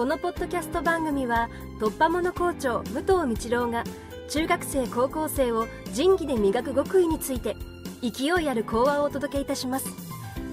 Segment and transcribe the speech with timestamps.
[0.00, 3.84] このポッドキャスト番組は突破者校長武藤道郎が
[4.30, 7.54] 中学生高校生を仁義で磨く極意について
[8.00, 9.90] 勢いある講話をお届けいたします。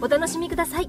[0.00, 0.88] お楽しみください。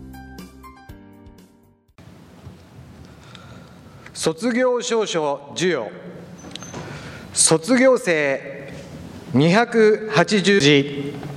[4.14, 5.92] 卒業証書授与。
[7.34, 8.72] 卒業生
[9.34, 11.33] 280字。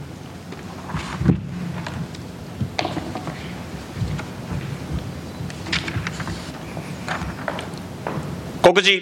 [8.66, 9.00] 告示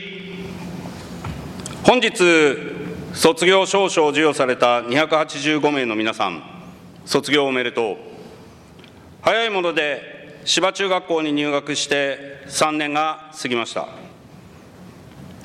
[1.84, 2.12] 本日
[3.14, 6.42] 卒業証書を授与された285名の皆さん
[7.06, 7.96] 卒業おめでとう。
[9.23, 13.88] 早いもので芝中学校に入学して3年が過ぎました。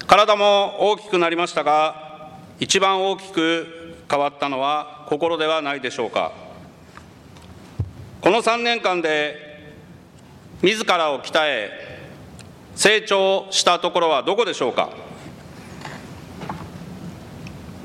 [0.06, 6.34] 体も大きくなりましたが一番大きく変わったのは心ではないでしょうか。
[8.20, 9.38] この3年間で
[10.62, 11.99] 自らを鍛え
[12.80, 14.90] 成長したところはどこでしょうか？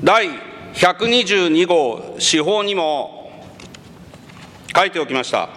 [0.01, 0.29] 第
[0.73, 3.43] 122号司法にも
[4.73, 5.49] 書いておきました。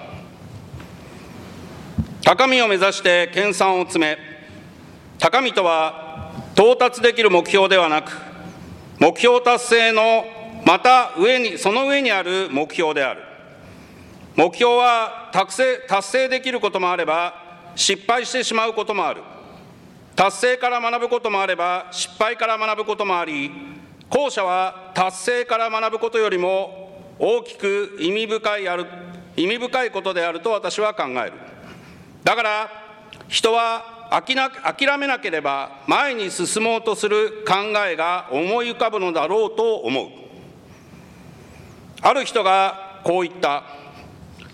[2.25, 4.19] 高みを目指して研鑽を詰め
[5.21, 8.11] 高みとは到達できる目標ではなく
[8.99, 10.25] 目標達成の
[10.67, 13.23] また上にその上にある目標である。
[14.35, 17.48] 目標は達成達成できることもあれば
[17.79, 19.23] 失敗してしまうこともある。
[20.17, 23.53] 達成から学ぶこともあれば失敗から学ぶこともあり
[24.11, 28.87] 後者は達成から学ぶことよりも大きく意味深いある
[29.37, 31.35] 意味深いことであると私は考える。
[32.25, 32.71] だから
[33.29, 34.35] 人は諦
[34.99, 37.55] めなければ前に進もうとする考
[37.87, 40.09] えが思い浮かぶのだろうと思う。
[42.03, 43.63] ある人がこう言った。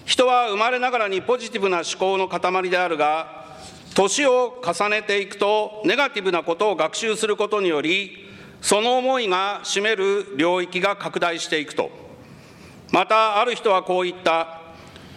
[0.04, 3.44] 人は生まれながらにポジティブな思考の塊であるが
[3.94, 8.28] 年を重ねていくとネガティブなことを学習することにより
[8.60, 11.90] その思いが占める領域が拡大していくと。
[12.90, 14.62] またある人はこう言った。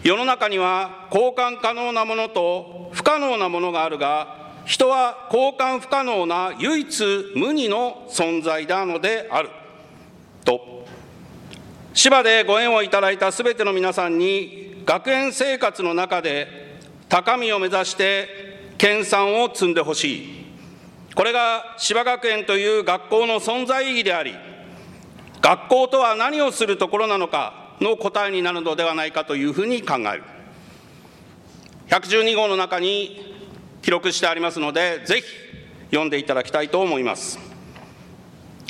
[0.04, 9.50] 世の中には交換可能なものと不可能なものがあるが人は交換不可能な唯一無二の存在なのである。
[10.44, 10.86] と。
[11.94, 16.78] 芝でご縁をいただいたすべての皆さんに学園生活の中で
[17.10, 18.30] 高みを目指して
[18.78, 20.46] 研鑽を積んでほしい。
[21.14, 24.34] これが芝学園という学校の存在意義であり
[25.42, 30.24] 学校とは何をするところなのかの答えになるのではないかというふうに考える。
[31.90, 33.36] 112号の中に
[33.82, 35.24] 記録してありますのでぜひ
[35.88, 37.40] 読んでいただきたいと思います。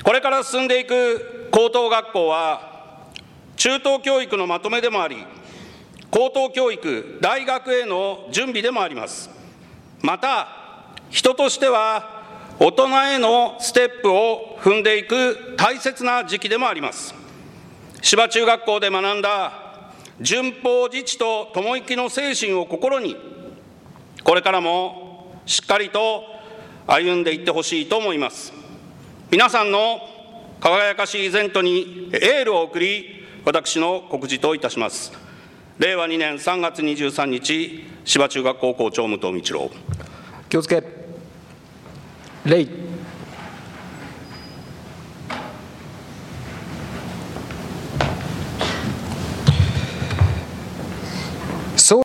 [0.04, 3.06] これから進んでいく高等学校は
[3.56, 5.18] 中等教育のまとめでもあり
[6.10, 9.30] 高等教育大学への準備でもあります。
[10.02, 10.48] また
[11.10, 12.24] 人としては
[12.60, 17.14] 大人へのステップを踏んでいく大切な時期でもあります。
[18.02, 19.92] 芝中学校で学んだ
[20.22, 23.16] 順法自治と友生きの精神を心に
[24.24, 26.24] これからもしっかりと
[26.88, 28.54] 歩んでいってほしいと思います。
[29.30, 30.00] 皆さんの
[30.60, 35.27] 輝かしいイベントにエールを送り私の告示といたします。
[35.80, 39.72] 令和2年3月23日芝中学校校長武藤道郎。
[40.50, 40.82] 気をつけ。
[42.46, 42.66] 礼